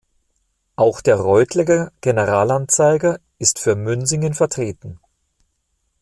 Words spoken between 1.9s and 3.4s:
Generalanzeiger"